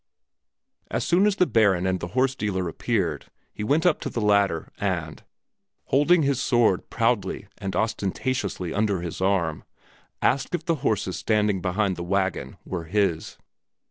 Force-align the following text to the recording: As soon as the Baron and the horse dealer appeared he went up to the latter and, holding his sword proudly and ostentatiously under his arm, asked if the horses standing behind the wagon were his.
As 0.89 1.05
soon 1.05 1.27
as 1.27 1.35
the 1.35 1.45
Baron 1.45 1.85
and 1.85 1.99
the 1.99 2.07
horse 2.17 2.33
dealer 2.33 2.67
appeared 2.67 3.27
he 3.53 3.63
went 3.63 3.85
up 3.85 3.99
to 4.01 4.09
the 4.09 4.19
latter 4.19 4.71
and, 4.79 5.23
holding 5.83 6.23
his 6.23 6.41
sword 6.41 6.89
proudly 6.89 7.47
and 7.59 7.75
ostentatiously 7.75 8.73
under 8.73 9.01
his 9.01 9.21
arm, 9.21 9.63
asked 10.19 10.55
if 10.55 10.65
the 10.65 10.77
horses 10.81 11.17
standing 11.17 11.61
behind 11.61 11.97
the 11.97 12.03
wagon 12.03 12.57
were 12.65 12.85
his. 12.85 13.37